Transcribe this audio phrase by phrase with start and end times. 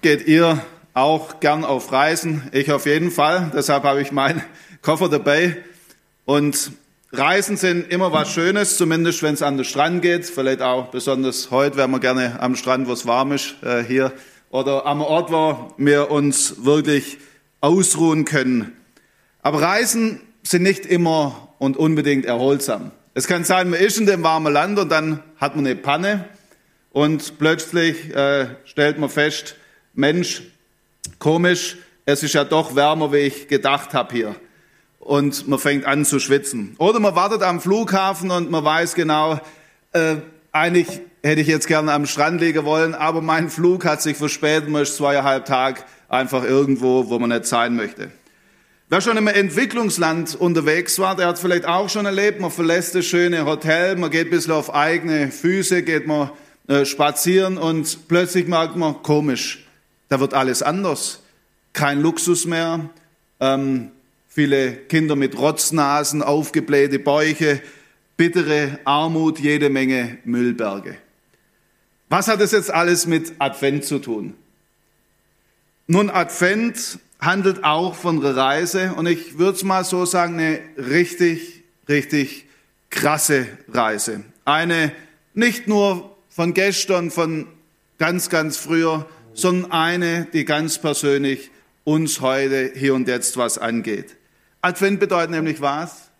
[0.00, 0.62] Geht ihr
[0.94, 2.48] auch gern auf Reisen?
[2.52, 3.50] Ich auf jeden Fall.
[3.52, 4.44] Deshalb habe ich meinen
[4.82, 5.56] Koffer dabei.
[6.24, 6.70] Und
[7.10, 10.24] Reisen sind immer was Schönes, zumindest wenn es an den Strand geht.
[10.24, 14.12] Vielleicht auch besonders heute wären wir gerne am Strand, wo es warm ist, äh, hier.
[14.50, 17.18] Oder am Ort, wo wir uns wirklich
[17.60, 18.76] ausruhen können.
[19.42, 22.92] Aber Reisen sind nicht immer und unbedingt erholsam.
[23.14, 26.24] Es kann sein, man ist in dem warmen Land und dann hat man eine Panne
[26.92, 29.56] und plötzlich äh, stellt man fest,
[29.98, 30.42] Mensch,
[31.18, 34.36] komisch, es ist ja doch wärmer, wie ich gedacht habe hier.
[35.00, 36.76] Und man fängt an zu schwitzen.
[36.78, 39.40] Oder man wartet am Flughafen und man weiß genau,
[39.92, 40.18] äh,
[40.52, 40.86] eigentlich
[41.24, 44.82] hätte ich jetzt gerne am Strand liegen wollen, aber mein Flug hat sich verspätet, man
[44.82, 48.12] ist zweieinhalb Tage einfach irgendwo, wo man nicht sein möchte.
[48.88, 53.04] Wer schon im Entwicklungsland unterwegs war, der hat vielleicht auch schon erlebt, man verlässt das
[53.04, 56.30] schöne Hotel, man geht ein bisschen auf eigene Füße, geht man
[56.68, 59.64] äh, spazieren und plötzlich merkt man, komisch,
[60.08, 61.22] da wird alles anders.
[61.72, 62.90] Kein Luxus mehr,
[63.40, 63.90] ähm,
[64.28, 67.60] viele Kinder mit Rotznasen, aufgeblähte Bäuche,
[68.16, 70.96] bittere Armut, jede Menge Müllberge.
[72.08, 74.34] Was hat das jetzt alles mit Advent zu tun?
[75.86, 80.60] Nun, Advent handelt auch von einer Reise und ich würde es mal so sagen, eine
[80.76, 82.46] richtig, richtig
[82.90, 84.24] krasse Reise.
[84.44, 84.92] Eine
[85.34, 87.46] nicht nur von gestern, von
[87.98, 89.06] ganz, ganz früher,
[89.38, 91.52] sondern eine, die ganz persönlich
[91.84, 94.16] uns heute, hier und jetzt was angeht.
[94.62, 96.10] Advent bedeutet nämlich was?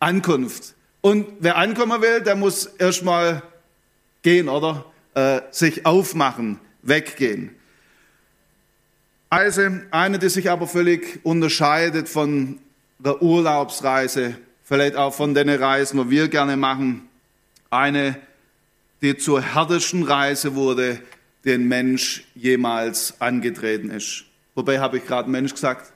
[0.00, 0.74] Ankunft.
[1.02, 3.42] Und wer ankommen will, der muss erstmal
[4.22, 4.86] gehen, oder?
[5.14, 7.54] Äh, sich aufmachen, weggehen.
[9.30, 12.60] Reise, eine, die sich aber völlig unterscheidet von
[12.98, 17.08] der Urlaubsreise, vielleicht auch von den Reisen, wo wir gerne machen.
[17.68, 18.16] Eine,
[19.02, 20.98] die zur härtesten Reise wurde,
[21.44, 24.24] die ein Mensch jemals angetreten ist.
[24.54, 25.92] Wobei habe ich gerade Mensch gesagt?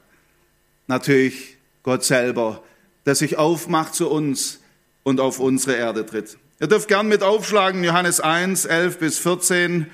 [0.87, 2.63] Natürlich Gott selber,
[3.05, 4.61] der sich aufmacht zu uns
[5.03, 6.39] und auf unsere Erde tritt.
[6.61, 9.87] Ihr dürft gern mit aufschlagen, Johannes 1, 11 bis 14.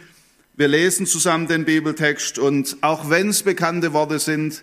[0.55, 4.63] Wir lesen zusammen den Bibeltext und auch wenn es bekannte Worte sind,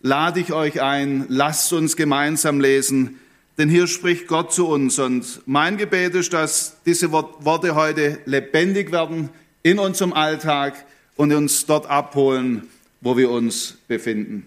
[0.00, 3.18] lade ich euch ein, lasst uns gemeinsam lesen,
[3.56, 8.92] denn hier spricht Gott zu uns und mein Gebet ist, dass diese Worte heute lebendig
[8.92, 9.30] werden
[9.62, 10.84] in unserem Alltag
[11.16, 12.68] und uns dort abholen,
[13.00, 14.46] wo wir uns befinden.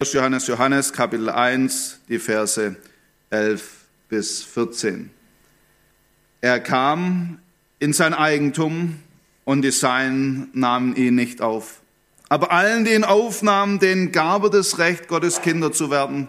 [0.00, 2.76] Johannes Johannes Kapitel 1, die Verse
[3.30, 3.70] 11
[4.08, 5.10] bis 14.
[6.40, 7.38] Er kam
[7.78, 9.00] in sein Eigentum,
[9.46, 11.80] und die Seinen nahmen ihn nicht auf.
[12.28, 16.28] Aber allen, die ihn aufnahmen, denen gab er das Recht, Gottes Kinder zu werden,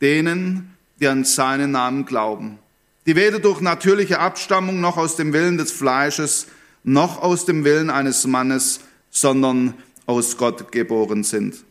[0.00, 2.58] denen, die an seinen Namen glauben,
[3.06, 6.46] die weder durch natürliche Abstammung noch aus dem Willen des Fleisches
[6.84, 8.80] noch aus dem Willen eines Mannes,
[9.10, 9.74] sondern
[10.06, 11.64] aus Gott geboren sind.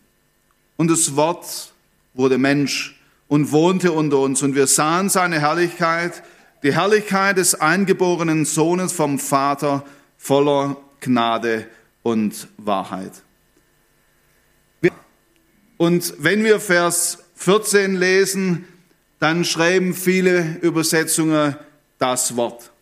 [0.75, 1.71] Und das Wort
[2.13, 6.23] wurde Mensch und wohnte unter uns und wir sahen seine Herrlichkeit,
[6.63, 9.85] die Herrlichkeit des eingeborenen Sohnes vom Vater,
[10.17, 11.67] voller Gnade
[12.01, 13.23] und Wahrheit.
[15.77, 18.65] Und wenn wir Vers 14 lesen,
[19.19, 21.55] dann schreiben viele Übersetzungen
[21.97, 22.72] das Wort.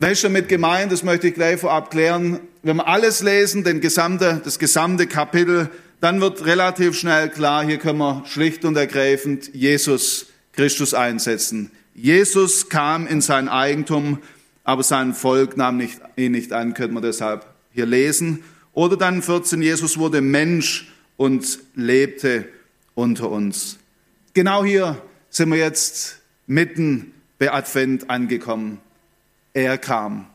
[0.00, 0.90] Was ist damit gemeint?
[0.90, 2.40] Das möchte ich gleich vorab klären.
[2.62, 7.78] Wenn wir alles lesen, den gesamte, das gesamte Kapitel, dann wird relativ schnell klar, hier
[7.78, 11.70] können wir schlicht und ergreifend Jesus Christus einsetzen.
[11.94, 14.18] Jesus kam in sein Eigentum
[14.64, 18.44] aber sein Volk nahm nicht, ihn nicht an, könnte man deshalb hier lesen.
[18.72, 22.48] Oder dann 14, Jesus wurde Mensch und lebte
[22.94, 23.78] unter uns.
[24.32, 28.78] Genau hier sind wir jetzt mitten bei Advent angekommen.
[29.52, 30.26] Er kam.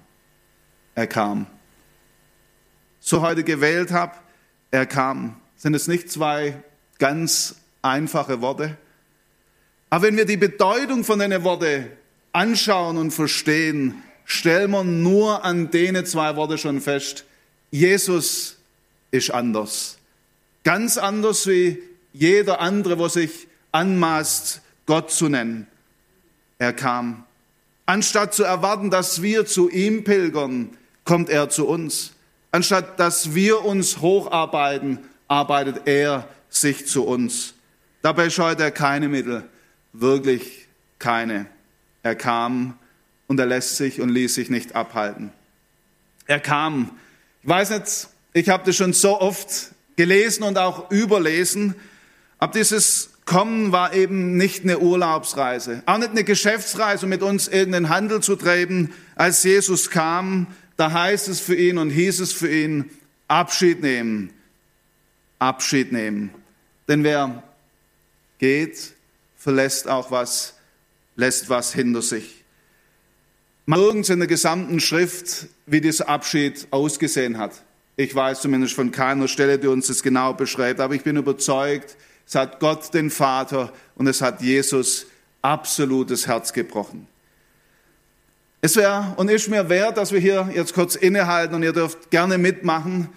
[0.93, 1.47] Er kam.
[2.99, 4.13] So heute gewählt habe,
[4.71, 5.39] er kam.
[5.55, 6.61] Sind es nicht zwei
[6.99, 8.77] ganz einfache Worte?
[9.89, 11.87] Aber wenn wir die Bedeutung von den Worten
[12.33, 17.25] anschauen und verstehen, stellen wir nur an denen zwei Worte schon fest,
[17.71, 18.57] Jesus
[19.11, 19.97] ist anders.
[20.63, 21.81] Ganz anders wie
[22.11, 25.67] jeder andere, wo sich anmaßt, Gott zu nennen.
[26.57, 27.25] Er kam.
[27.85, 32.13] Anstatt zu erwarten, dass wir zu ihm pilgern, kommt er zu uns.
[32.51, 37.53] Anstatt dass wir uns hocharbeiten, arbeitet er sich zu uns.
[38.01, 39.43] Dabei scheut er keine Mittel,
[39.93, 40.67] wirklich
[40.99, 41.47] keine.
[42.03, 42.77] Er kam
[43.27, 45.31] und er lässt sich und ließ sich nicht abhalten.
[46.27, 46.91] Er kam.
[47.43, 51.75] Ich weiß nicht, ich habe das schon so oft gelesen und auch überlesen,
[52.37, 57.47] aber dieses Kommen war eben nicht eine Urlaubsreise, auch nicht eine Geschäftsreise, um mit uns
[57.47, 58.93] irgendeinen Handel zu treiben.
[59.15, 62.91] Als Jesus kam, da heißt es für ihn und hieß es für ihn,
[63.27, 64.31] Abschied nehmen.
[65.39, 66.29] Abschied nehmen.
[66.87, 67.43] Denn wer
[68.37, 68.93] geht,
[69.35, 70.53] verlässt auch was,
[71.15, 72.43] lässt was hinter sich.
[73.65, 77.63] Nirgends in der gesamten Schrift, wie dieser Abschied ausgesehen hat.
[77.95, 81.97] Ich weiß zumindest von keiner Stelle, die uns das genau beschreibt, aber ich bin überzeugt,
[82.27, 85.05] es hat Gott den Vater und es hat Jesus
[85.41, 87.07] absolutes Herz gebrochen.
[88.61, 92.09] Es wäre und ist mir wert, dass wir hier jetzt kurz innehalten und ihr dürft
[92.09, 93.09] gerne mitmachen,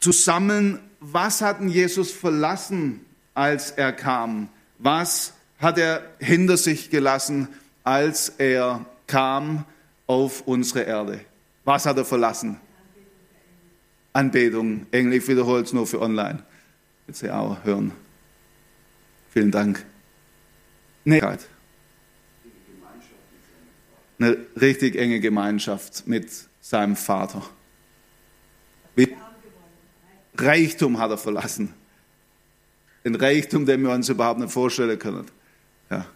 [0.00, 4.48] zu sammeln, was hat denn Jesus verlassen, als er kam?
[4.78, 7.48] Was hat er hinter sich gelassen,
[7.84, 9.64] als er kam
[10.06, 11.20] auf unsere Erde?
[11.64, 12.60] Was hat er verlassen?
[14.12, 14.86] Anbetung.
[14.90, 16.42] Englisch wiederholt es nur für online.
[17.06, 17.92] Willst du auch hören?
[19.30, 19.84] Vielen Dank.
[21.04, 21.22] Nee.
[24.18, 26.30] Eine richtig enge Gemeinschaft mit
[26.60, 27.42] seinem Vater.
[30.36, 31.72] Reichtum hat er verlassen.
[33.04, 35.26] Ein Reichtum, den wir uns überhaupt nicht vorstellen können.
[35.90, 36.06] Ja,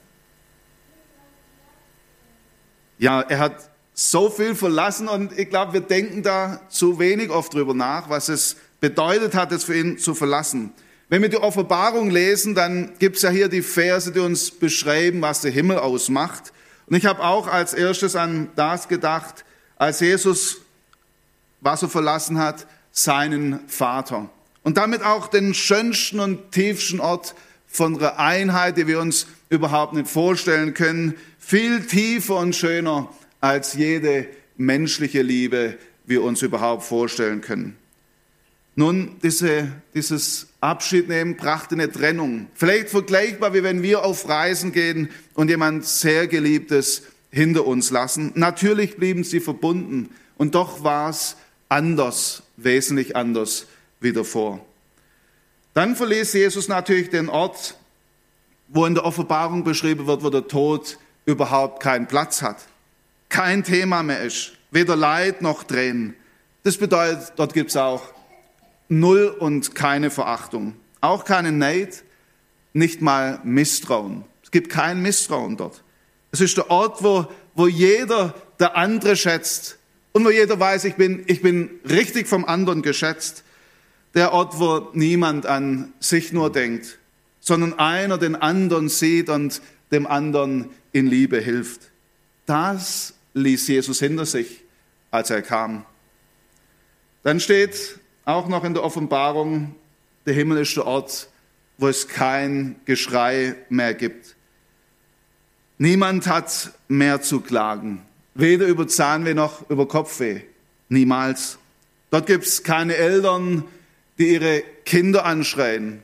[2.99, 7.53] ja er hat so viel verlassen und ich glaube, wir denken da zu wenig oft
[7.53, 10.73] drüber nach, was es bedeutet hat, es für ihn zu verlassen.
[11.09, 15.23] Wenn wir die Offenbarung lesen, dann gibt es ja hier die Verse, die uns beschreiben,
[15.23, 16.53] was der Himmel ausmacht.
[16.87, 19.45] Und ich habe auch als erstes an das gedacht,
[19.77, 20.59] als Jesus
[21.61, 24.31] was er verlassen hat, seinen Vater.
[24.63, 27.35] Und damit auch den schönsten und tiefsten Ort
[27.67, 31.15] von einer Einheit, die wir uns überhaupt nicht vorstellen können.
[31.39, 33.09] Viel tiefer und schöner
[33.41, 34.27] als jede
[34.57, 37.77] menschliche Liebe wir uns überhaupt vorstellen können.
[38.79, 42.47] Nun, diese, dieses Abschiednehmen brachte eine Trennung.
[42.55, 47.03] Vielleicht vergleichbar, wie wenn wir auf Reisen gehen und jemand sehr Geliebtes
[47.33, 48.31] hinter uns lassen.
[48.37, 51.37] Natürlich blieben sie verbunden und doch war es
[51.69, 53.67] anders, wesentlich anders
[53.99, 54.65] wie davor.
[55.75, 57.77] Dann verließ Jesus natürlich den Ort,
[58.69, 62.69] wo in der Offenbarung beschrieben wird, wo der Tod überhaupt keinen Platz hat
[63.29, 64.53] kein Thema mehr ist.
[64.71, 66.15] Weder Leid noch Tränen.
[66.63, 68.03] Das bedeutet, dort gibt es auch
[68.89, 70.75] Null und keine Verachtung.
[71.01, 72.05] Auch keine Neid,
[72.73, 74.25] nicht mal Misstrauen.
[74.43, 75.83] Es gibt kein Misstrauen dort.
[76.31, 79.79] Es ist der Ort, wo, wo jeder der andere schätzt
[80.13, 83.45] und wo jeder weiß, ich bin, ich bin richtig vom anderen geschätzt.
[84.15, 86.99] Der Ort, wo niemand an sich nur denkt,
[87.41, 89.61] sondern einer den anderen sieht und
[89.93, 91.83] dem anderen in Liebe hilft.
[92.47, 94.65] Das ließ Jesus hinter sich,
[95.11, 95.85] als er kam.
[97.23, 97.98] Dann steht
[98.29, 99.75] auch noch in der Offenbarung,
[100.27, 101.31] der Himmel ist der Ort,
[101.79, 104.37] wo es kein Geschrei mehr gibt.
[105.79, 108.03] Niemand hat mehr zu klagen,
[108.35, 110.43] weder über Zahnweh noch über Kopfweh.
[110.91, 111.59] Niemals.
[112.11, 113.65] Dort gibt es keine Eltern,
[114.19, 116.03] die ihre Kinder anschreien.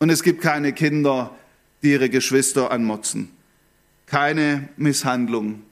[0.00, 1.36] Und es gibt keine Kinder,
[1.82, 3.30] die ihre Geschwister anmotzen.
[4.06, 5.62] Keine Misshandlung,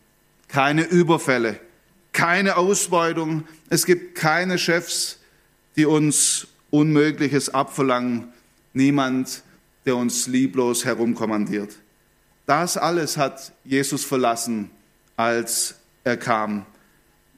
[0.47, 1.59] keine Überfälle,
[2.13, 3.49] keine Ausbeutung.
[3.69, 5.19] Es gibt keine Chefs,
[5.79, 8.33] die uns Unmögliches abverlangen.
[8.75, 9.43] Niemand,
[9.87, 11.77] der uns lieblos herumkommandiert.
[12.47, 14.71] Das alles hat Jesus verlassen,
[15.17, 16.67] als er kam.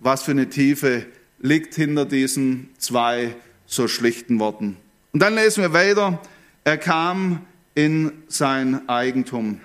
[0.01, 1.07] Was für eine Tiefe
[1.39, 4.77] liegt hinter diesen zwei so schlichten Worten.
[5.13, 6.21] Und dann lesen wir weiter.
[6.65, 7.45] Er kam
[7.75, 9.61] in sein Eigentum.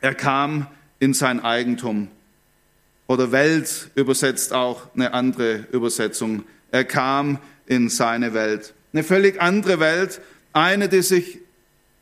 [0.00, 0.68] Er kam
[1.00, 2.08] in sein Eigentum.
[3.08, 6.44] Oder Welt übersetzt auch eine andere Übersetzung.
[6.70, 7.38] Er kam
[7.68, 8.74] in seine Welt.
[8.92, 10.20] Eine völlig andere Welt,
[10.52, 11.38] eine, die sich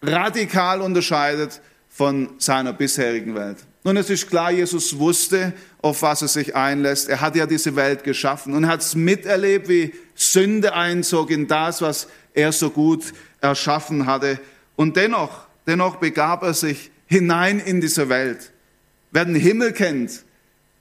[0.00, 3.58] radikal unterscheidet von seiner bisherigen Welt.
[3.82, 7.08] Nun, es ist klar, Jesus wusste, auf was er sich einlässt.
[7.08, 11.82] Er hat ja diese Welt geschaffen und hat es miterlebt, wie Sünde einzog in das,
[11.82, 14.38] was er so gut erschaffen hatte.
[14.76, 18.52] Und dennoch, dennoch begab er sich hinein in diese Welt.
[19.10, 20.24] Wer den Himmel kennt,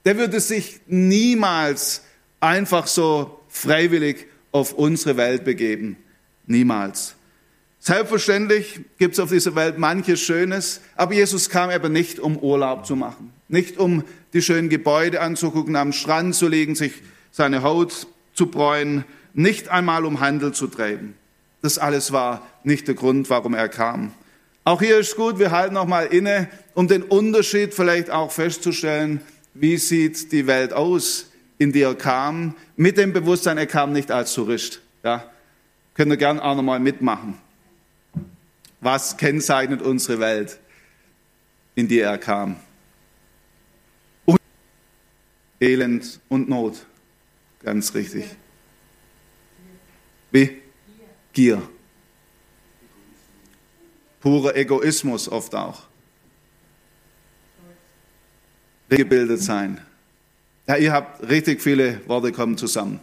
[0.04, 2.02] der würde sich niemals
[2.40, 5.96] einfach so freiwillig auf unsere Welt begeben.
[6.46, 7.14] Niemals.
[7.78, 12.86] Selbstverständlich gibt es auf dieser Welt manches Schönes, aber Jesus kam eben nicht, um Urlaub
[12.86, 16.94] zu machen, nicht um die schönen Gebäude anzugucken, am Strand zu liegen, sich
[17.30, 21.14] seine Haut zu bräuen, nicht einmal um Handel zu treiben.
[21.62, 24.12] Das alles war nicht der Grund, warum er kam.
[24.64, 29.20] Auch hier ist gut, wir halten noch mal inne, um den Unterschied vielleicht auch festzustellen
[29.58, 34.10] wie sieht die Welt aus, in die er kam, mit dem Bewusstsein, er kam nicht
[34.10, 34.80] als Tourist.
[35.02, 35.30] Ja,
[35.94, 37.38] könnt ihr gerne auch nochmal mitmachen.
[38.80, 40.58] Was kennzeichnet unsere Welt,
[41.74, 42.56] in die er kam?
[45.58, 46.84] Elend und Not,
[47.62, 48.26] ganz richtig.
[50.30, 50.60] Wie?
[51.32, 51.62] Gier.
[54.20, 55.84] Purer Egoismus oft auch.
[58.88, 59.85] Gebildet sein.
[60.68, 62.98] Ja, ihr habt richtig viele Worte kommen zusammen.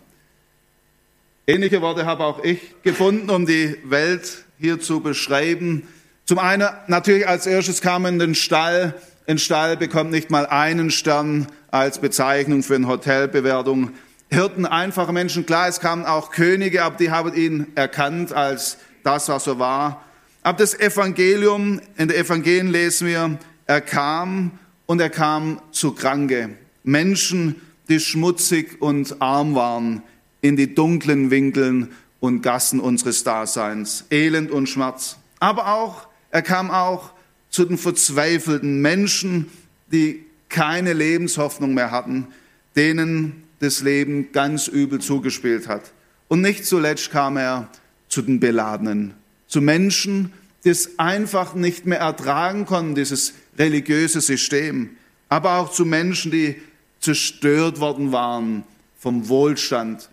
[1.48, 5.88] Ähnliche Worte habe auch ich gefunden, um die Welt hier zu beschreiben.
[6.26, 8.94] Zum einen natürlich als erstes kam in den Stall.
[9.28, 13.92] Ein Stall bekommt nicht mal einen Stern als Bezeichnung für eine Hotelbewertung.
[14.30, 19.30] Hirten, einfache Menschen, klar, es kamen auch Könige, aber die haben ihn erkannt als das,
[19.30, 20.04] was er war.
[20.42, 26.58] Aber das Evangelium, in der Evangelien lesen wir, er kam und er kam zu Kranke.
[26.84, 27.56] Menschen,
[27.90, 30.04] die schmutzig und arm waren,
[30.42, 35.18] in die dunklen Winkeln und Gassen unseres Daseins, Elend und Schmerz.
[35.40, 37.12] Aber auch, er kam auch
[37.50, 39.48] zu den verzweifelten Menschen,
[39.92, 42.28] die keine Lebenshoffnung mehr hatten,
[42.76, 45.92] denen das Leben ganz übel zugespielt hat.
[46.28, 47.70] Und nicht zuletzt kam er
[48.08, 49.14] zu den Beladenen,
[49.48, 54.92] zu Menschen, die es einfach nicht mehr ertragen konnten, dieses religiöse System,
[55.30, 56.56] aber auch zu Menschen, die
[57.04, 58.64] zerstört worden waren
[58.98, 60.10] vom Wohlstand.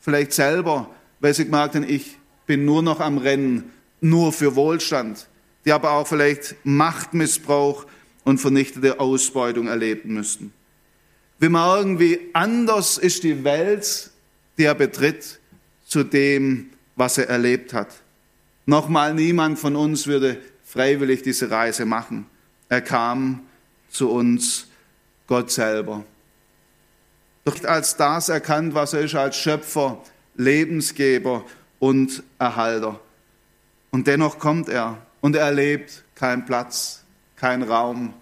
[0.00, 0.88] Vielleicht selber
[1.20, 3.70] weil sie gemerkt haben, ich bin nur noch am Rennen,
[4.00, 5.28] nur für Wohlstand,
[5.64, 7.86] die aber auch vielleicht Machtmissbrauch
[8.24, 10.52] und vernichtende Ausbeutung erleben müssten.
[11.38, 14.10] Wir merken, wie anders ist die Welt,
[14.58, 15.38] die er betritt,
[15.86, 17.88] zu dem, was er erlebt hat.
[18.66, 22.26] Nochmal, niemand von uns würde freiwillig diese Reise machen.
[22.68, 23.40] Er kam
[23.90, 24.68] zu uns,
[25.30, 26.02] Gott selber.
[27.44, 30.02] Doch als das erkannt, was er ist, als Schöpfer,
[30.34, 31.44] Lebensgeber
[31.78, 32.98] und Erhalter.
[33.92, 37.04] Und dennoch kommt er und er erlebt keinen Platz,
[37.36, 38.12] keinen Raum.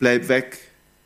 [0.00, 0.58] Bleib weg,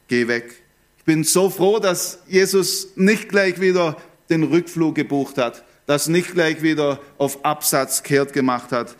[0.09, 0.63] geh weg.
[0.97, 3.99] Ich bin so froh, dass Jesus nicht gleich wieder
[4.31, 8.97] den Rückflug gebucht hat, dass nicht gleich wieder auf Absatz kehrt gemacht hat,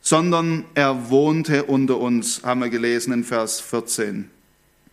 [0.00, 4.30] sondern er wohnte unter uns, haben wir gelesen in Vers 14.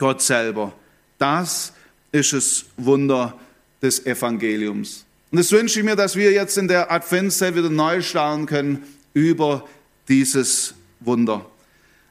[0.02, 0.74] Gott selber.
[1.20, 1.74] Das
[2.12, 3.38] ist das Wunder
[3.84, 5.06] des Evangeliums.
[5.30, 8.84] Und das wünsche ich mir, dass wir jetzt in der Adventszeit wieder neu starten können
[9.14, 9.64] über
[10.08, 11.46] dieses Wunder.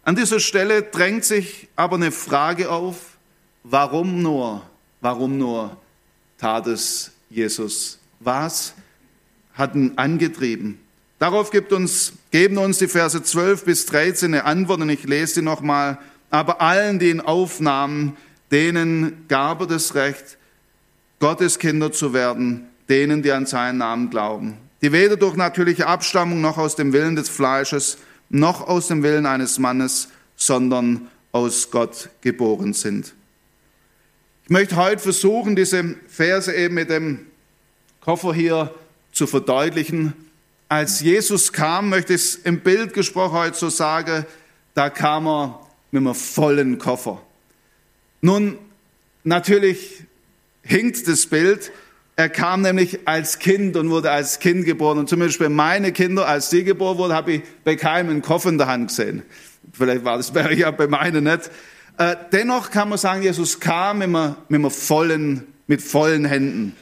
[0.04, 3.18] An dieser Stelle drängt sich aber eine Frage auf,
[3.64, 4.62] warum nur,
[5.00, 5.76] warum nur
[6.38, 7.98] tat es Jesus?
[8.20, 8.72] Was
[9.54, 10.78] hat ihn angetrieben?
[11.18, 15.34] Darauf gibt uns, geben uns die Verse 12 bis 13 eine Antwort und ich lese
[15.34, 15.98] sie nochmal.
[16.30, 18.16] Aber allen, die ihn aufnahmen,
[18.50, 20.38] denen gab er das Recht,
[21.18, 26.40] Gottes Kinder zu werden, denen, die an seinen Namen glauben, die weder durch natürliche Abstammung
[26.40, 27.98] noch aus dem Willen des Fleisches
[28.30, 33.14] noch aus dem Willen eines Mannes, sondern aus Gott geboren sind.
[34.44, 37.26] Ich möchte heute versuchen, diese Verse eben mit dem
[38.00, 38.74] Koffer hier
[39.12, 40.12] zu verdeutlichen.
[40.68, 44.24] Als Jesus kam, möchte ich es im Bild gesprochen heute so sagen,
[44.74, 47.20] da kam er mit einem vollen Koffer.
[48.20, 48.58] Nun,
[49.24, 50.04] natürlich
[50.62, 51.72] hinkt das Bild,
[52.16, 54.98] er kam nämlich als Kind und wurde als Kind geboren.
[54.98, 58.50] Und zum Beispiel meine Kinder, als sie geboren wurden, habe ich bei keinem einen Koffer
[58.50, 59.22] in der Hand gesehen.
[59.72, 61.50] Vielleicht war das bei ja bei meinen nicht.
[61.96, 66.76] Äh, dennoch kann man sagen, Jesus kam immer mit, einem vollen, mit vollen Händen.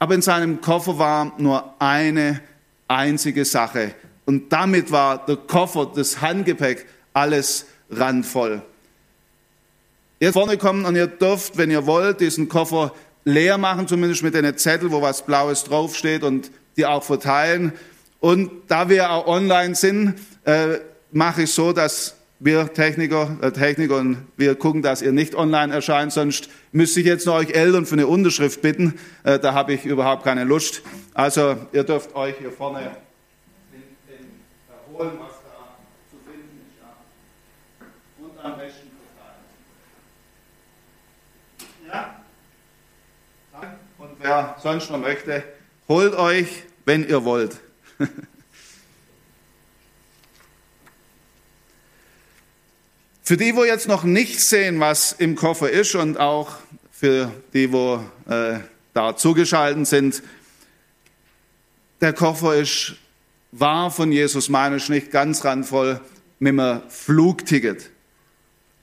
[0.00, 2.40] Aber in seinem Koffer war nur eine
[2.88, 3.94] einzige Sache.
[4.24, 8.62] Und damit war der Koffer, das Handgepäck, alles randvoll.
[10.20, 12.92] Ihr vorne kommen und ihr dürft, wenn ihr wollt, diesen Koffer
[13.24, 17.72] leer machen, zumindest mit den Zettel, wo was Blaues draufsteht und die auch verteilen.
[18.20, 20.78] Und da wir auch online sind, äh,
[21.10, 25.72] mache ich so, dass wir Techniker, äh, Techniker und wir gucken, dass ihr nicht online
[25.72, 28.98] erscheint, sonst müsste ich jetzt noch euch Eltern für eine Unterschrift bitten.
[29.22, 30.82] Äh, da habe ich überhaupt keine Lust.
[31.14, 32.96] Also ihr dürft euch hier vorne
[34.92, 35.76] holen, was da
[36.10, 36.78] zu finden ist.
[36.80, 36.90] Ja.
[38.18, 38.92] Und am besten
[44.22, 45.44] wer sonst noch möchte,
[45.88, 47.58] holt euch, wenn ihr wollt.
[53.24, 56.56] Für die, wo jetzt noch nicht sehen, was im Koffer ist und auch
[56.90, 58.58] für die, wo äh,
[58.94, 60.24] da zugeschaltet sind,
[62.00, 62.96] der Koffer ist
[63.52, 66.00] war von Jesus, meine ich nicht ganz randvoll,
[66.38, 67.90] mit einem Flugticket.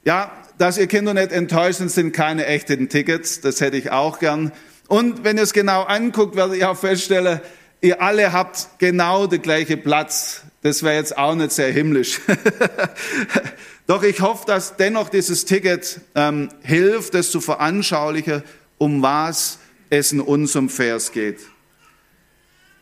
[0.05, 4.19] Ja, dass ihr Kinder nicht enttäuscht sind, sind keine echten Tickets, das hätte ich auch
[4.19, 4.51] gern.
[4.89, 7.41] Und wenn ihr es genau anguckt, werdet ihr auch feststellen,
[7.79, 10.41] ihr alle habt genau den gleichen Platz.
[10.63, 12.19] Das wäre jetzt auch nicht sehr himmlisch.
[13.87, 18.43] Doch ich hoffe, dass dennoch dieses Ticket ähm, hilft, das zu veranschaulichen,
[18.79, 19.59] um was
[19.91, 21.37] es in unserem Vers geht.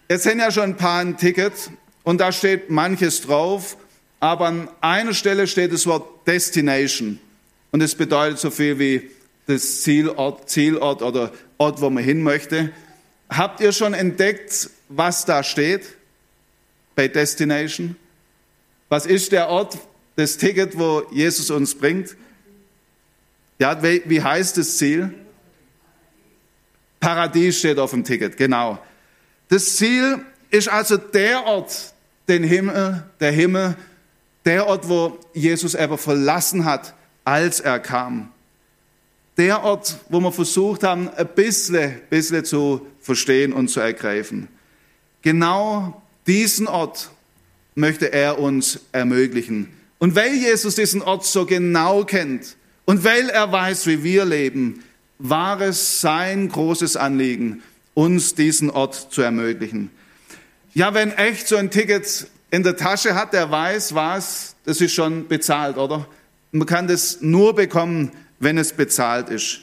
[0.10, 1.52] Jetzt sind ja schon ein paar ein Ticket
[2.04, 3.76] und da steht manches drauf,
[4.22, 7.20] aber an einer Stelle steht das Wort Destination
[7.72, 9.12] und es bedeutet so viel wie
[9.46, 12.72] das Zielort, Zielort oder Ort, wo man hin möchte.
[13.30, 15.96] Habt ihr schon entdeckt, was da steht
[16.96, 17.96] bei Destination?
[18.90, 19.78] Was ist der Ort,
[20.16, 22.16] das Ticket, wo Jesus uns bringt?
[23.60, 25.14] Ja, wie heißt das Ziel?
[27.00, 28.80] Paradies steht auf dem Ticket, genau.
[29.50, 31.94] Das Ziel ist also der Ort,
[32.28, 33.76] den Himmel, der Himmel,
[34.46, 38.32] der Ort, wo Jesus aber verlassen hat, als er kam.
[39.38, 44.48] Der Ort, wo wir versucht haben, ein bisschen, bisschen zu verstehen und zu ergreifen.
[45.22, 47.12] Genau diesen Ort
[47.76, 49.70] möchte er uns ermöglichen.
[50.00, 54.84] Und weil Jesus diesen Ort so genau kennt und weil er weiß, wie wir leben,
[55.20, 57.62] war es sein großes Anliegen,
[57.94, 59.90] uns diesen Ort zu ermöglichen.
[60.74, 64.94] Ja, wenn echt so ein Ticket in der Tasche hat, der weiß was, das ist
[64.94, 66.08] schon bezahlt, oder?
[66.52, 69.62] Man kann das nur bekommen, wenn es bezahlt ist.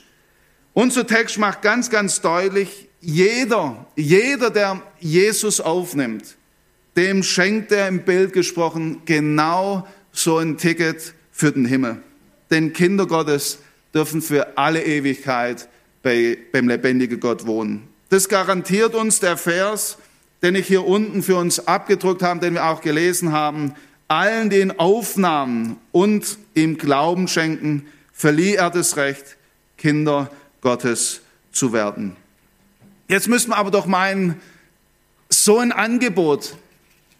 [0.72, 6.36] Unser Text macht ganz, ganz deutlich, jeder, jeder, der Jesus aufnimmt,
[6.96, 11.98] dem schenkt er im Bild gesprochen genau so ein Ticket für den Himmel.
[12.50, 13.58] Denn Kinder Gottes
[13.94, 15.68] dürfen für alle Ewigkeit
[16.02, 17.88] bei, beim lebendigen Gott wohnen.
[18.08, 19.98] Das garantiert uns der Vers,
[20.42, 23.74] den ich hier unten für uns abgedruckt habe, den wir auch gelesen haben.
[24.08, 29.36] Allen, die ihn aufnahmen und ihm Glauben schenken, verlieh er das Recht,
[29.76, 30.30] Kinder
[30.62, 31.20] Gottes
[31.52, 32.16] zu werden.
[33.08, 34.40] Jetzt müssen wir aber doch meinen,
[35.28, 36.56] so ein Angebot,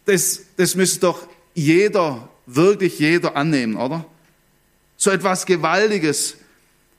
[0.05, 4.05] das, das müsste doch jeder, wirklich jeder annehmen, oder?
[4.97, 6.37] So etwas Gewaltiges.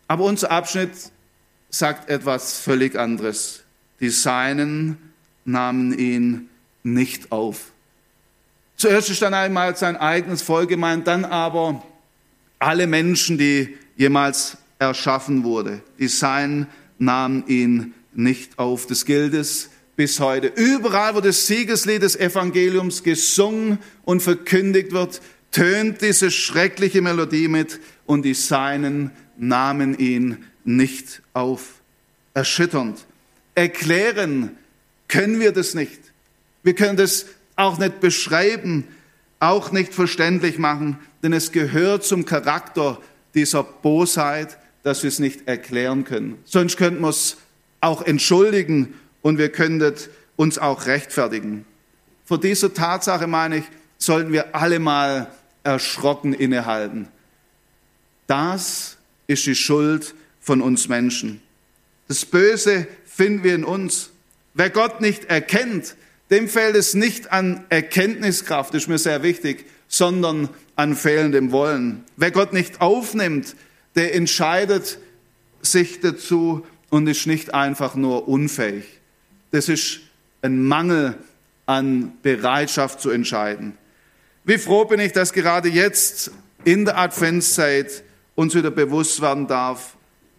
[0.06, 0.92] Aber unser Abschnitt
[1.70, 3.62] sagt etwas völlig anderes.
[4.00, 4.98] Die Seinen
[5.44, 6.48] nahmen ihn
[6.82, 7.72] nicht auf.
[8.76, 11.82] Zuerst ist dann einmal sein eigenes Volk gemeint, dann aber
[12.58, 15.80] alle Menschen, die jemals erschaffen wurde.
[15.98, 16.66] Die Seinen
[16.98, 18.86] nahmen ihn nicht auf.
[18.86, 20.48] Das gilt es bis heute.
[20.48, 27.80] Überall, wo das Siegeslied des Evangeliums gesungen und verkündigt wird, tönt diese schreckliche Melodie mit
[28.04, 31.80] und die Seinen nahmen ihn nicht auf.
[32.34, 33.06] Erschütternd.
[33.54, 34.50] Erklären
[35.08, 36.00] können wir das nicht.
[36.62, 38.84] Wir können das auch nicht beschreiben,
[39.40, 43.00] auch nicht verständlich machen, denn es gehört zum Charakter
[43.36, 46.38] dieser Bosheit, dass wir es nicht erklären können.
[46.44, 47.36] Sonst könnten wir es
[47.80, 49.94] auch entschuldigen und wir könnten
[50.36, 51.64] uns auch rechtfertigen.
[52.24, 53.64] Vor dieser Tatsache, meine ich,
[53.98, 55.30] sollten wir alle mal
[55.62, 57.08] erschrocken innehalten.
[58.26, 58.96] Das
[59.26, 61.40] ist die Schuld von uns Menschen.
[62.08, 64.10] Das Böse finden wir in uns.
[64.54, 65.96] Wer Gott nicht erkennt,
[66.30, 72.04] dem fällt es nicht an Erkenntniskraft, das ist mir sehr wichtig, sondern an fehlendem Wollen.
[72.16, 73.56] Wer Gott nicht aufnimmt,
[73.94, 74.98] der entscheidet
[75.62, 78.84] sich dazu und ist nicht einfach nur unfähig.
[79.50, 80.00] Das ist
[80.42, 81.16] ein Mangel
[81.66, 83.76] an Bereitschaft zu entscheiden.
[84.44, 86.30] Wie froh bin ich, dass gerade jetzt
[86.64, 89.96] in der Adventszeit uns wieder bewusst werden darf,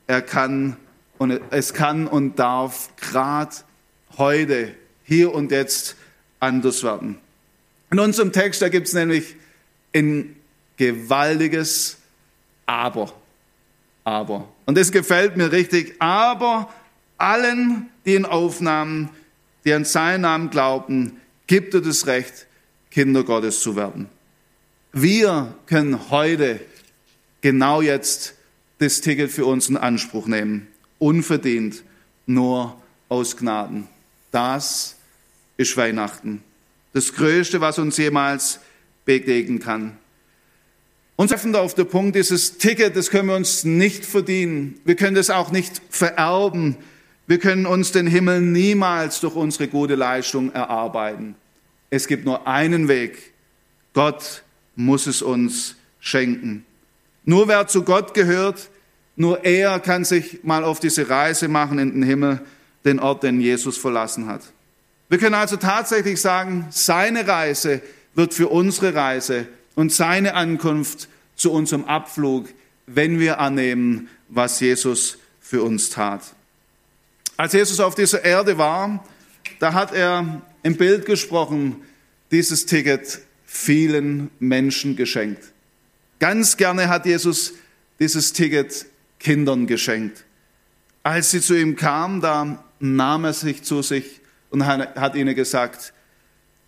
[0.07, 0.77] er kann
[1.17, 3.55] und es kann und darf gerade
[4.17, 5.95] heute, hier und jetzt
[6.39, 7.17] anders werden.
[7.91, 9.35] In unserem Text, da gibt es nämlich
[9.97, 10.35] ein
[10.77, 11.97] gewaltiges
[12.65, 13.11] Aber.
[14.03, 14.47] Aber.
[14.65, 15.95] Und das gefällt mir richtig.
[15.99, 16.73] Aber
[17.17, 19.09] allen, die ihn aufnahmen,
[19.65, 22.47] die an seinen Namen glaubten, gibt er das Recht,
[22.91, 24.09] Kinder Gottes zu werden.
[24.93, 26.59] Wir können heute
[27.41, 28.35] genau jetzt
[28.79, 30.67] das Ticket für uns in Anspruch nehmen.
[30.99, 31.83] Unverdient,
[32.25, 33.87] nur aus Gnaden.
[34.31, 34.95] Das
[35.57, 36.43] ist Weihnachten.
[36.93, 38.59] Das Größte, was uns jemals
[39.07, 39.97] begegnen kann.
[41.15, 44.79] Und treffend auf der Punkt, dieses Ticket, das können wir uns nicht verdienen.
[44.85, 46.77] Wir können das auch nicht vererben.
[47.25, 51.33] Wir können uns den Himmel niemals durch unsere gute Leistung erarbeiten.
[51.89, 53.33] Es gibt nur einen Weg.
[53.93, 54.43] Gott
[54.75, 56.63] muss es uns schenken.
[57.25, 58.69] Nur wer zu Gott gehört,
[59.15, 62.41] nur er kann sich mal auf diese Reise machen in den Himmel,
[62.85, 64.41] den Ort, den Jesus verlassen hat.
[65.09, 67.81] Wir können also tatsächlich sagen, seine Reise
[68.17, 72.49] wird für unsere Reise und seine Ankunft zu unserem Abflug,
[72.87, 76.23] wenn wir annehmen, was Jesus für uns tat.
[77.37, 79.05] Als Jesus auf dieser Erde war,
[79.59, 81.75] da hat er im Bild gesprochen,
[82.31, 85.53] dieses Ticket vielen Menschen geschenkt.
[86.19, 87.53] Ganz gerne hat Jesus
[87.99, 88.87] dieses Ticket
[89.19, 90.25] Kindern geschenkt.
[91.03, 95.93] Als sie zu ihm kamen, da nahm er sich zu sich und hat ihnen gesagt,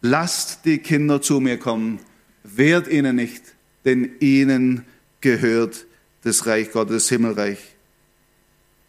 [0.02, 2.00] lasst die Kinder zu mir kommen,
[2.44, 3.44] wehrt ihnen nicht,
[3.86, 4.86] denn ihnen
[5.22, 5.86] gehört
[6.24, 7.60] das Reich Gottes, das Himmelreich.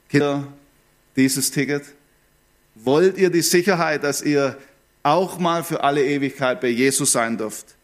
[0.08, 0.46] Kinder,
[1.16, 1.84] dieses Ticket,
[2.74, 4.58] wollt ihr die Sicherheit, dass ihr
[5.02, 7.76] auch mal für alle Ewigkeit bei Jesus sein dürft,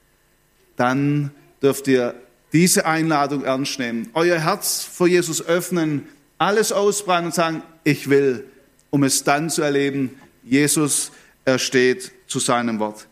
[0.76, 1.30] dann
[1.62, 2.14] dürft ihr
[2.52, 6.06] diese Einladung ernst nehmen, euer Herz vor Jesus öffnen,
[6.38, 8.44] alles ausbreiten und sagen, ich will,
[8.90, 11.12] um es dann zu erleben, Jesus,
[11.44, 13.08] er steht zu seinem Wort.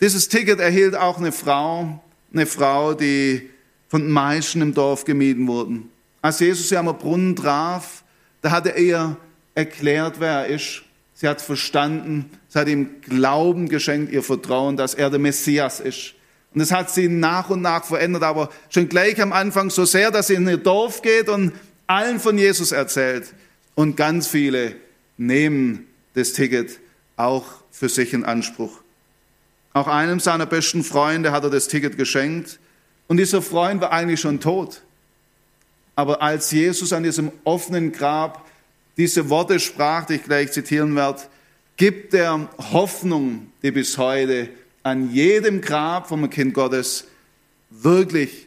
[0.00, 2.02] Dieses Ticket erhielt auch eine Frau,
[2.32, 3.48] eine Frau, die
[3.88, 5.90] von meisten im Dorf gemieden wurden.
[6.20, 8.02] Als Jesus sie am Brunnen traf,
[8.42, 9.16] da hat er ihr
[9.54, 10.82] erklärt, wer er ist.
[11.14, 16.14] Sie hat verstanden, sie hat ihm Glauben geschenkt, ihr Vertrauen, dass er der Messias ist.
[16.52, 20.10] Und das hat sie nach und nach verändert, aber schon gleich am Anfang so sehr,
[20.10, 21.52] dass sie in ihr Dorf geht und
[21.86, 23.32] allen von Jesus erzählt.
[23.74, 24.76] Und ganz viele
[25.16, 26.78] nehmen das Ticket
[27.16, 28.83] auch für sich in Anspruch.
[29.74, 32.58] Auch einem seiner besten Freunde hat er das Ticket geschenkt.
[33.08, 34.80] Und dieser Freund war eigentlich schon tot.
[35.96, 38.46] Aber als Jesus an diesem offenen Grab
[38.96, 41.22] diese Worte sprach, die ich gleich zitieren werde,
[41.76, 44.48] gibt er Hoffnung, die bis heute
[44.84, 47.08] an jedem Grab vom Kind Gottes
[47.70, 48.46] wirklich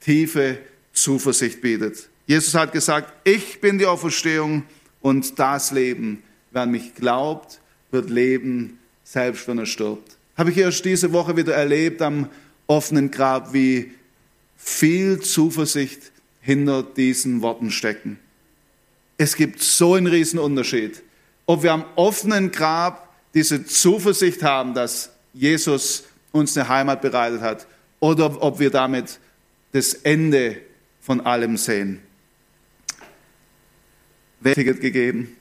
[0.00, 0.58] tiefe
[0.92, 2.08] Zuversicht bietet.
[2.26, 4.64] Jesus hat gesagt, ich bin die Auferstehung
[5.00, 6.22] und das Leben.
[6.52, 7.60] Wer an mich glaubt,
[7.90, 10.17] wird leben, selbst wenn er stirbt.
[10.38, 12.30] Habe ich erst diese Woche wieder erlebt am
[12.68, 13.92] offenen Grab, wie
[14.56, 18.20] viel Zuversicht hinter diesen Worten stecken.
[19.16, 21.02] Es gibt so einen riesen Unterschied,
[21.44, 27.66] ob wir am offenen Grab diese Zuversicht haben, dass Jesus uns eine Heimat bereitet hat,
[27.98, 29.18] oder ob wir damit
[29.72, 30.58] das Ende
[31.00, 32.00] von allem sehen.
[34.40, 35.36] Wer Ticket gegeben?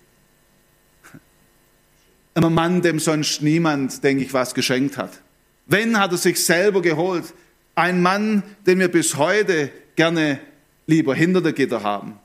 [2.37, 5.21] Ein Mann, dem sonst niemand, denke ich, was geschenkt hat.
[5.65, 7.33] Wenn, hat er sich selber geholt.
[7.73, 10.39] Ein Mann, den wir bis heute gerne
[10.85, 12.19] lieber hinter der Gitter haben.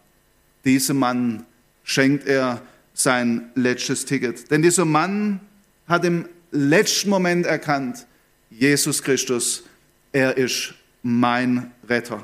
[0.66, 1.46] Diesem Mann
[1.83, 2.61] schenkt er
[2.92, 4.51] sein letztes Ticket.
[4.51, 5.40] Denn dieser Mann
[5.88, 8.07] hat im letzten Moment erkannt,
[8.51, 9.64] Jesus Christus,
[10.12, 12.22] er ist mein Retter.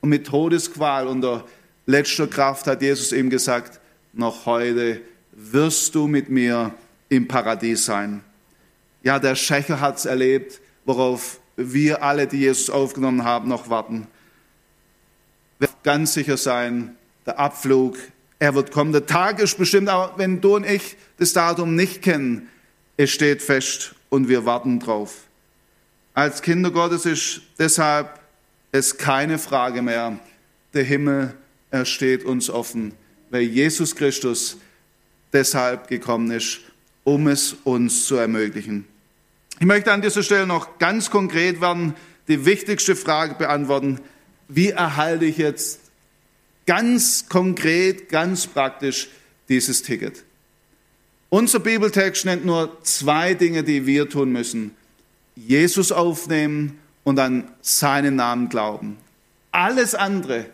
[0.00, 1.46] Und mit Todesqual unter
[1.84, 3.80] letzter Kraft hat Jesus ihm gesagt,
[4.14, 6.74] noch heute wirst du mit mir
[7.08, 8.22] im Paradies sein.
[9.02, 14.06] Ja, der Schächer hat es erlebt, worauf wir alle, die Jesus aufgenommen haben, noch warten.
[15.58, 17.96] Wir ganz sicher sein, der Abflug,
[18.38, 18.92] er wird kommen.
[18.92, 22.48] Der Tag ist bestimmt, aber wenn du und ich das Datum nicht kennen,
[22.96, 25.26] es steht fest und wir warten drauf.
[26.14, 28.18] Als Kinder Gottes ist deshalb
[28.72, 30.18] es keine Frage mehr.
[30.74, 31.34] Der Himmel,
[31.70, 32.94] er steht uns offen,
[33.30, 34.58] weil Jesus Christus
[35.32, 36.60] deshalb gekommen ist,
[37.04, 38.86] um es uns zu ermöglichen.
[39.58, 41.94] Ich möchte an dieser Stelle noch ganz konkret werden,
[42.28, 44.00] die wichtigste Frage beantworten.
[44.48, 45.80] Wie erhalte ich jetzt
[46.66, 49.08] ganz konkret, ganz praktisch
[49.48, 50.24] dieses Ticket?
[51.28, 54.74] Unser Bibeltext nennt nur zwei Dinge, die wir tun müssen.
[55.36, 58.96] Jesus aufnehmen und an seinen Namen glauben.
[59.52, 60.46] Alles andere,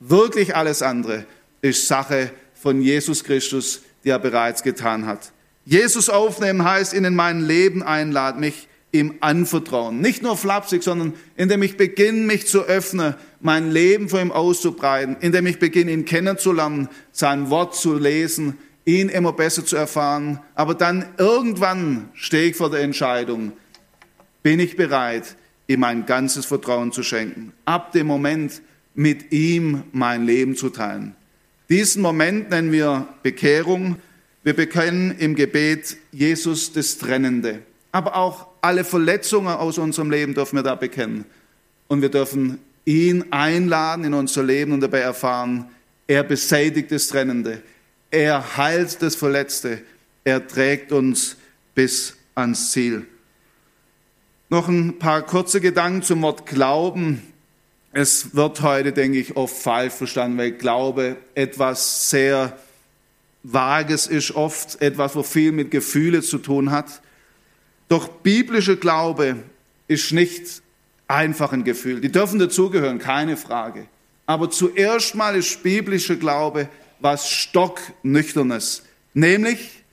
[0.00, 1.26] wirklich alles andere,
[1.60, 5.32] ist Sache von Jesus Christus, die er bereits getan hat.
[5.64, 10.00] Jesus aufnehmen heißt, ihn in mein Leben einladen, mich ihm anvertrauen.
[10.00, 15.16] Nicht nur flapsig, sondern indem ich beginne, mich zu öffnen, mein Leben vor ihm auszubreiten,
[15.20, 20.38] indem ich beginne, ihn kennenzulernen, sein Wort zu lesen, ihn immer besser zu erfahren.
[20.54, 23.52] Aber dann irgendwann stehe ich vor der Entscheidung,
[24.42, 25.36] bin ich bereit,
[25.66, 27.52] ihm mein ganzes Vertrauen zu schenken.
[27.64, 28.62] Ab dem Moment,
[28.94, 31.16] mit ihm mein Leben zu teilen.
[31.68, 33.96] Diesen Moment nennen wir Bekehrung.
[34.42, 37.62] Wir bekennen im Gebet Jesus das Trennende.
[37.92, 41.24] Aber auch alle Verletzungen aus unserem Leben dürfen wir da bekennen.
[41.88, 45.66] Und wir dürfen ihn einladen in unser Leben und dabei erfahren,
[46.06, 47.62] er beseitigt das Trennende.
[48.10, 49.80] Er heilt das Verletzte.
[50.22, 51.36] Er trägt uns
[51.74, 53.06] bis ans Ziel.
[54.50, 57.22] Noch ein paar kurze Gedanken zum Wort Glauben.
[57.96, 62.58] Es wird heute, denke ich, oft falsch verstanden, weil Glaube etwas sehr
[63.44, 67.00] Vages ist, oft etwas, wo viel mit Gefühle zu tun hat.
[67.88, 69.36] Doch biblischer Glaube
[69.86, 70.60] ist nicht
[71.06, 72.00] einfach ein Gefühl.
[72.00, 73.86] Die dürfen dazugehören, keine Frage.
[74.26, 79.84] Aber zuerst mal ist biblischer Glaube was stocknüchternes, nämlich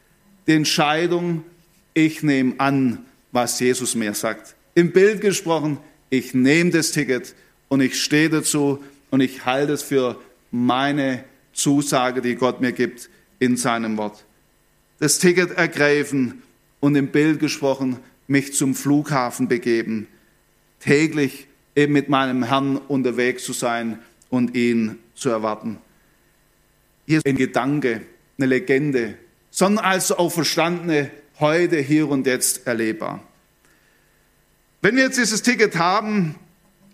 [0.47, 1.43] die Entscheidung,
[1.93, 4.55] ich nehme an, was Jesus mir sagt.
[4.73, 5.77] Im Bild gesprochen,
[6.09, 7.35] ich nehme das Ticket
[7.71, 10.19] und ich stehe dazu und ich halte es für
[10.51, 14.25] meine Zusage, die Gott mir gibt in seinem Wort.
[14.99, 16.43] das Ticket ergreifen
[16.81, 20.07] und im Bild gesprochen mich zum Flughafen begeben,
[20.81, 25.77] täglich eben mit meinem Herrn unterwegs zu sein und ihn zu erwarten.
[27.07, 28.01] Hier ist ein Gedanke,
[28.37, 29.15] eine Legende,
[29.49, 33.23] sondern als Auferstandene heute, hier und jetzt erlebbar.
[34.81, 36.35] Wenn wir jetzt dieses Ticket haben,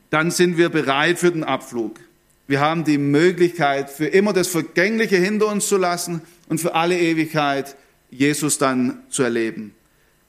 [0.09, 1.99] dann sind wir bereit für den Abflug.
[2.47, 6.97] Wir haben die Möglichkeit, für immer das Vergängliche hinter uns zu lassen und für alle
[6.97, 7.75] Ewigkeit
[8.09, 9.73] Jesus dann zu erleben.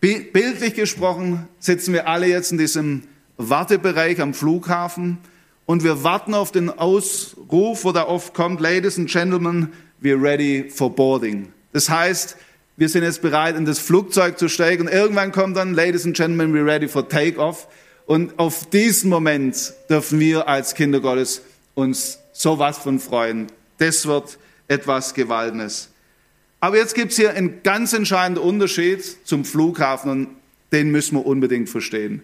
[0.01, 3.03] Bildlich gesprochen sitzen wir alle jetzt in diesem
[3.37, 5.19] Wartebereich am Flughafen
[5.65, 10.69] und wir warten auf den Ausruf, wo da oft kommt, Ladies and Gentlemen, we're ready
[10.71, 11.53] for boarding.
[11.73, 12.37] Das heißt,
[12.77, 16.17] wir sind jetzt bereit, in das Flugzeug zu steigen und irgendwann kommt dann, Ladies and
[16.17, 17.69] Gentlemen, we're ready for takeoff.
[18.09, 21.43] Und auf diesen Moment dürfen wir als Kinder Gottes
[21.75, 23.49] uns sowas von freuen.
[23.77, 25.91] Das wird etwas Gewaltenes.
[26.59, 30.29] Aber jetzt gibt es hier einen ganz entscheidenden Unterschied zum Flughafen und
[30.73, 32.23] den müssen wir unbedingt verstehen.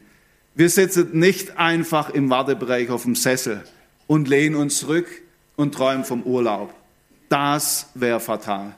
[0.55, 3.63] Wir sitzen nicht einfach im Wartebereich auf dem Sessel
[4.07, 5.07] und lehnen uns zurück
[5.55, 6.75] und träumen vom Urlaub.
[7.29, 8.75] Das wäre fatal.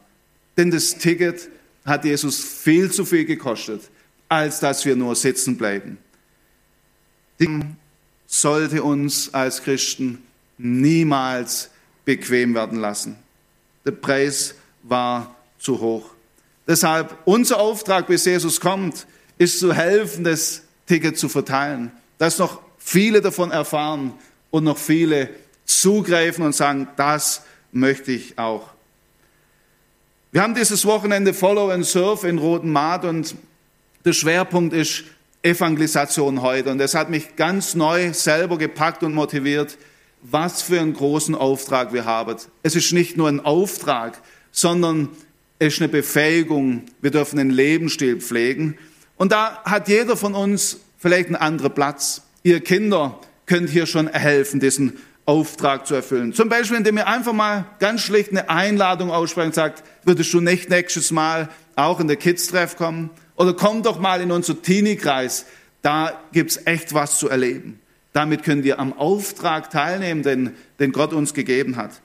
[0.57, 1.51] Denn das Ticket
[1.85, 3.83] hat Jesus viel zu viel gekostet,
[4.29, 5.99] als dass wir nur sitzen bleiben.
[7.39, 7.61] Die
[8.27, 10.23] sollte uns als Christen
[10.59, 11.71] niemals
[12.05, 13.17] bequem werden lassen.
[13.85, 16.11] Der Preis war zu hoch.
[16.67, 19.07] Deshalb unser Auftrag, bis Jesus kommt,
[19.39, 24.15] ist zu helfen, das Ticket zu verteilen, dass noch viele davon erfahren
[24.51, 25.31] und noch viele
[25.65, 28.71] zugreifen und sagen, das möchte ich auch.
[30.33, 33.35] Wir haben dieses Wochenende Follow and Serve in Roten Maat und
[34.05, 35.05] der Schwerpunkt ist
[35.43, 36.71] Evangelisation heute.
[36.71, 39.79] Und das hat mich ganz neu selber gepackt und motiviert,
[40.23, 42.37] was für einen großen Auftrag wir haben.
[42.63, 44.21] Es ist nicht nur ein Auftrag,
[44.51, 45.11] sondern
[45.59, 46.83] es ist eine Befähigung.
[47.01, 48.77] Wir dürfen einen Lebensstil pflegen.
[49.17, 52.23] Und da hat jeder von uns vielleicht einen anderen Platz.
[52.43, 56.33] Ihr Kinder könnt hier schon helfen, diesen Auftrag zu erfüllen.
[56.33, 60.41] Zum Beispiel, indem ihr einfach mal ganz schlicht eine Einladung aussprechen und sagt, würdest du
[60.41, 63.11] nicht nächstes Mal auch in der Kids-Treff kommen?
[63.37, 65.47] Oder komm doch mal in unser Teenie-Kreis.
[65.83, 67.81] Da gibt's echt was zu erleben.
[68.13, 72.01] Damit können wir am Auftrag teilnehmen, den, den Gott uns gegeben hat.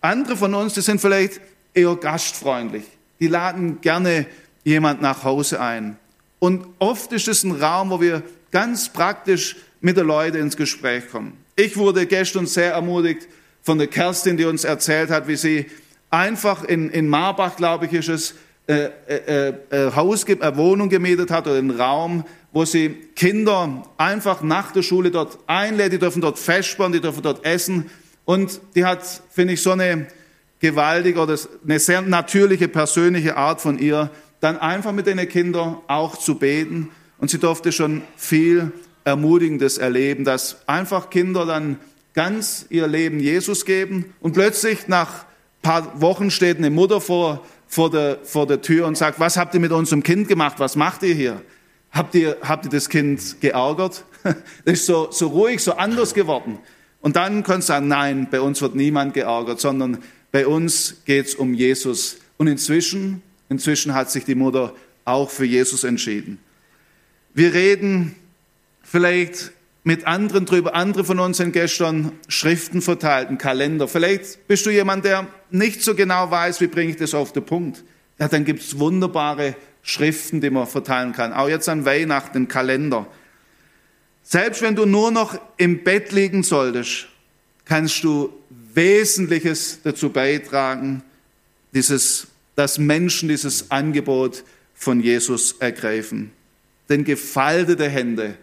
[0.00, 1.40] Andere von uns, die sind vielleicht
[1.74, 2.84] eher gastfreundlich.
[3.20, 4.26] Die laden gerne
[4.64, 5.98] jemand nach Hause ein.
[6.38, 11.10] Und oft ist es ein Raum, wo wir ganz praktisch mit den Leuten ins Gespräch
[11.10, 11.36] kommen.
[11.56, 13.28] Ich wurde gestern sehr ermutigt
[13.62, 15.66] von der Kerstin, die uns erzählt hat, wie sie
[16.08, 18.34] einfach in, in Marbach, glaube ich, ist es,
[18.70, 24.42] äh, äh, äh, Haus, äh, Wohnung gemietet hat oder einen Raum, wo sie Kinder einfach
[24.42, 27.90] nach der Schule dort einlädt, die dürfen dort festbauen, die dürfen dort essen.
[28.24, 30.06] Und die hat, finde ich, so eine
[30.60, 36.16] gewaltige oder eine sehr natürliche, persönliche Art von ihr, dann einfach mit den Kindern auch
[36.16, 36.90] zu beten.
[37.18, 38.70] Und sie durfte schon viel
[39.02, 41.80] Ermutigendes erleben, dass einfach Kinder dann
[42.14, 45.24] ganz ihr Leben Jesus geben und plötzlich nach
[45.60, 49.54] paar Wochen steht eine Mutter vor, vor, der, vor der Tür und sagt, was habt
[49.54, 50.56] ihr mit unserem Kind gemacht?
[50.58, 51.40] Was macht ihr hier?
[51.92, 54.04] Habt ihr, habt ihr das Kind geärgert?
[54.64, 56.58] Das ist so, so ruhig, so anders geworden.
[57.00, 59.98] Und dann kannst du sagen, nein, bei uns wird niemand geärgert, sondern
[60.30, 62.18] bei uns geht es um Jesus.
[62.36, 64.74] Und inzwischen, inzwischen hat sich die Mutter
[65.06, 66.38] auch für Jesus entschieden.
[67.32, 68.14] Wir reden
[68.82, 69.52] vielleicht
[69.82, 70.74] mit anderen drüber.
[70.74, 73.88] Andere von uns sind gestern Schriften verteilt, einen Kalender.
[73.88, 77.44] Vielleicht bist du jemand, der nicht so genau weiß, wie bringe ich das auf den
[77.44, 77.84] Punkt.
[78.18, 81.32] Ja, dann gibt es wunderbare Schriften, die man verteilen kann.
[81.32, 83.06] Auch jetzt an Weihnachten, einen Kalender.
[84.22, 87.08] Selbst wenn du nur noch im Bett liegen solltest,
[87.64, 88.32] kannst du
[88.74, 91.02] Wesentliches dazu beitragen,
[91.72, 96.32] dieses, dass Menschen dieses Angebot von Jesus ergreifen.
[96.88, 98.36] Denn gefaltete Hände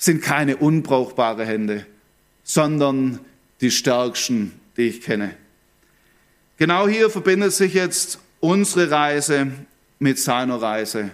[0.00, 1.84] sind keine unbrauchbare Hände,
[2.42, 3.20] sondern
[3.60, 5.36] die stärksten, die ich kenne.
[6.56, 9.48] Genau hier verbindet sich jetzt unsere Reise
[9.98, 11.10] mit seiner Reise.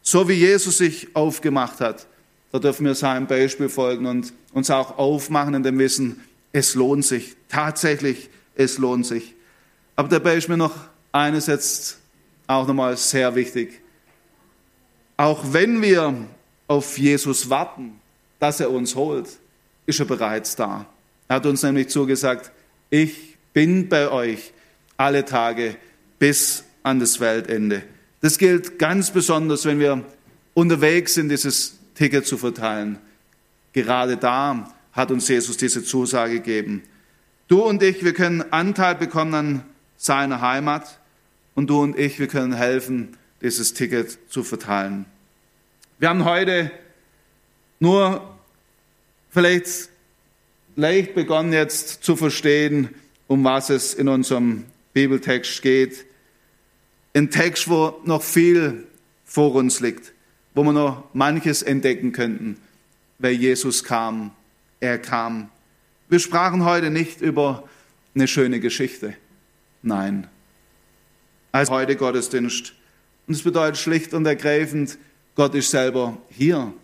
[0.00, 2.06] So wie Jesus sich aufgemacht hat,
[2.52, 7.04] da dürfen wir seinem Beispiel folgen und uns auch aufmachen in dem Wissen, es lohnt
[7.04, 7.36] sich.
[7.50, 9.34] Tatsächlich, es lohnt sich.
[9.94, 10.74] Aber dabei ist mir noch
[11.12, 11.98] eines jetzt
[12.46, 13.80] auch nochmal sehr wichtig.
[15.18, 16.14] Auch wenn wir
[16.66, 18.00] auf Jesus warten,
[18.42, 19.28] dass er uns holt,
[19.86, 20.84] ist er bereits da.
[21.28, 22.50] Er hat uns nämlich zugesagt,
[22.90, 24.52] ich bin bei euch
[24.96, 25.76] alle Tage
[26.18, 27.84] bis an das Weltende.
[28.20, 30.04] Das gilt ganz besonders, wenn wir
[30.54, 32.98] unterwegs sind, dieses Ticket zu verteilen.
[33.74, 36.82] Gerade da hat uns Jesus diese Zusage gegeben.
[37.46, 39.62] Du und ich, wir können Anteil bekommen an
[39.96, 40.98] seiner Heimat
[41.54, 45.04] und du und ich, wir können helfen, dieses Ticket zu verteilen.
[46.00, 46.72] Wir haben heute
[47.78, 48.31] nur
[49.32, 49.88] vielleicht
[50.76, 52.90] leicht begonnen jetzt zu verstehen,
[53.26, 56.04] um was es in unserem Bibeltext geht.
[57.14, 58.86] Ein Text, wo noch viel
[59.24, 60.12] vor uns liegt,
[60.54, 62.58] wo wir noch manches entdecken könnten,
[63.18, 64.32] weil Jesus kam.
[64.80, 65.48] Er kam.
[66.08, 67.68] Wir sprachen heute nicht über
[68.14, 69.14] eine schöne Geschichte.
[69.82, 70.28] Nein.
[71.52, 72.74] Als heute Gottesdienst.
[73.26, 74.98] Und es bedeutet schlicht und ergreifend,
[75.34, 76.74] Gott ist selber hier,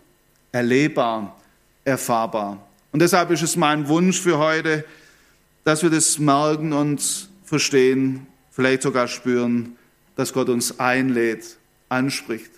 [0.51, 1.38] erlebbar,
[1.85, 2.67] erfahrbar.
[2.91, 4.85] Und deshalb ist es mein Wunsch für heute,
[5.63, 9.75] dass wir das merken und verstehen, vielleicht sogar spüren,
[10.15, 12.51] dass Gott uns einlädt, anspricht.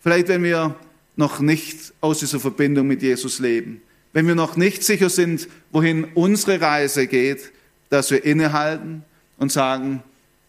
[0.00, 0.74] Vielleicht, wenn wir
[1.16, 3.80] noch nicht aus dieser Verbindung mit Jesus leben,
[4.12, 7.52] wenn wir noch nicht sicher sind, wohin unsere Reise geht,
[7.90, 9.04] dass wir innehalten
[9.38, 10.02] und sagen,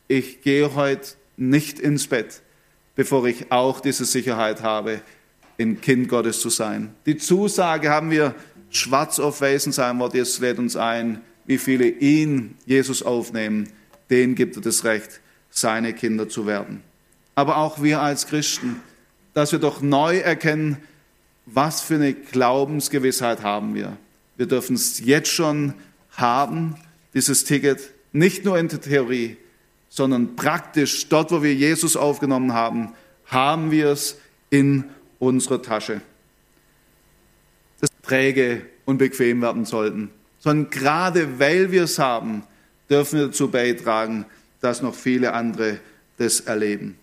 [0.07, 2.41] ich gehe heute nicht ins Bett,
[2.95, 5.01] bevor ich auch diese Sicherheit habe,
[5.59, 6.93] ein Kind Gottes zu sein.
[7.05, 8.35] Die Zusage haben wir
[8.69, 10.13] schwarz auf weiß in seinem Wort.
[10.13, 13.69] Jesus lädt uns ein, wie viele ihn, Jesus, aufnehmen,
[14.09, 16.81] denen gibt er das Recht, seine Kinder zu werden.
[17.35, 18.81] Aber auch wir als Christen,
[19.33, 20.77] dass wir doch neu erkennen,
[21.45, 23.97] was für eine Glaubensgewissheit haben wir.
[24.35, 25.73] Wir dürfen es jetzt schon
[26.11, 26.75] haben,
[27.13, 29.37] dieses Ticket, nicht nur in der Theorie,
[29.89, 32.93] sondern praktisch dort, wo wir Jesus aufgenommen haben,
[33.25, 34.17] haben wir es
[34.49, 34.85] in
[35.19, 36.01] unserer Tasche.
[37.79, 42.43] Das träge und bequem werden sollten, sondern gerade weil wir es haben,
[42.89, 44.25] dürfen wir dazu beitragen,
[44.61, 45.79] dass noch viele andere
[46.17, 46.97] das erleben.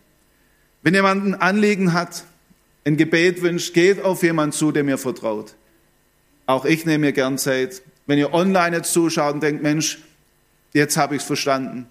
[0.82, 2.24] Wenn jemand ein Anliegen hat,
[2.84, 5.54] ein Gebet wünscht, geht auf jemanden zu, der mir vertraut.
[6.46, 7.82] Auch ich nehme mir gern Zeit.
[8.06, 9.98] Wenn ihr online jetzt zuschaut und denkt, Mensch,
[10.74, 11.86] jetzt habe ich es verstanden,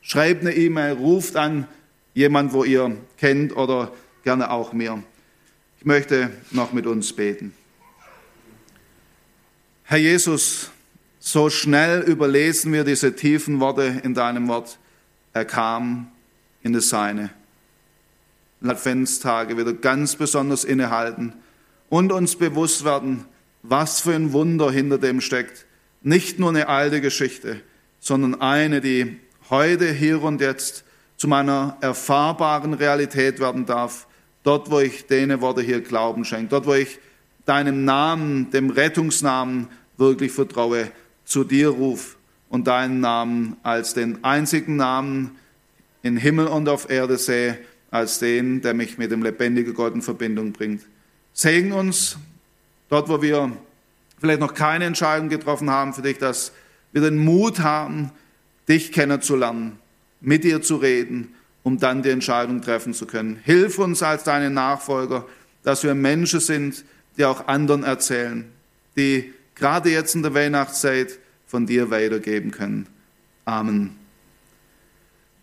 [0.00, 1.66] schreibt eine E-Mail, ruft an
[2.14, 3.92] jemand, wo ihr kennt oder
[4.24, 5.02] gerne auch mir.
[5.80, 7.54] Ich möchte noch mit uns beten.
[9.84, 10.70] Herr Jesus,
[11.20, 14.78] so schnell überlesen wir diese tiefen Worte in deinem Wort.
[15.32, 16.12] Er kam
[16.62, 17.30] in das Seine.
[18.62, 21.32] Adventstage wieder ganz besonders innehalten
[21.88, 23.24] und uns bewusst werden,
[23.62, 25.64] was für ein Wunder hinter dem steckt.
[26.02, 27.62] Nicht nur eine alte Geschichte,
[28.00, 30.84] sondern eine, die heute, hier und jetzt
[31.16, 34.06] zu meiner erfahrbaren Realität werden darf.
[34.42, 36.48] Dort, wo ich deine Worte hier Glauben schenke.
[36.48, 36.98] Dort, wo ich
[37.44, 40.90] deinem Namen, dem Rettungsnamen wirklich vertraue,
[41.24, 42.16] zu dir ruf
[42.48, 45.36] und deinen Namen als den einzigen Namen
[46.02, 47.58] in Himmel und auf Erde sehe,
[47.90, 50.82] als den, der mich mit dem lebendigen Gott in Verbindung bringt.
[51.32, 52.18] Segen uns
[52.88, 53.52] dort, wo wir
[54.18, 56.52] vielleicht noch keine Entscheidung getroffen haben für dich, dass
[56.92, 58.10] wir den Mut haben,
[58.68, 59.78] dich kennenzulernen,
[60.20, 63.40] mit dir zu reden, um dann die Entscheidung treffen zu können.
[63.44, 65.26] Hilf uns als deine Nachfolger,
[65.62, 66.84] dass wir Menschen sind,
[67.16, 68.50] die auch anderen erzählen,
[68.96, 72.86] die gerade jetzt in der Weihnachtszeit von dir weitergeben können.
[73.44, 73.96] Amen.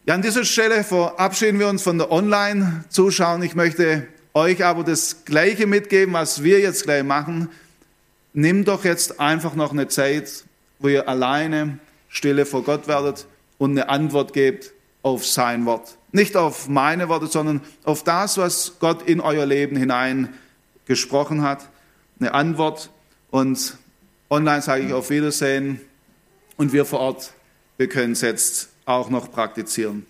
[0.05, 3.43] Ja, an dieser Stelle verabschieden wir uns von der Online-Zuschauern.
[3.43, 7.49] Ich möchte euch aber das Gleiche mitgeben, was wir jetzt gleich machen.
[8.33, 10.45] Nimm doch jetzt einfach noch eine Zeit,
[10.79, 13.27] wo ihr alleine stille vor Gott werdet
[13.57, 15.97] und eine Antwort gebt auf sein Wort.
[16.17, 20.33] Nicht auf meine Worte, sondern auf das, was Gott in euer Leben hinein
[20.85, 21.69] gesprochen hat.
[22.19, 22.89] Eine Antwort
[23.29, 23.77] und
[24.27, 25.79] online sage ich auf Wiedersehen
[26.55, 27.33] und wir vor Ort,
[27.77, 30.07] wir können es jetzt auch noch praktizieren.